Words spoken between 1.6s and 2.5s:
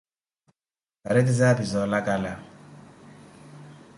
za olakala.